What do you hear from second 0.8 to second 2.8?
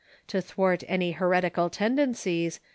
any heretical tendencies.